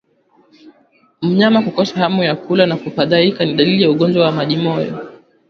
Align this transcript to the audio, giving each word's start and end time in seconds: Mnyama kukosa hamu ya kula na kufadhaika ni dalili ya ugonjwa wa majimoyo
Mnyama 1.21 1.61
kukosa 1.61 1.95
hamu 1.99 2.23
ya 2.23 2.35
kula 2.35 2.65
na 2.65 2.75
kufadhaika 2.77 3.45
ni 3.45 3.53
dalili 3.53 3.83
ya 3.83 3.91
ugonjwa 3.91 4.25
wa 4.25 4.31
majimoyo 4.31 4.97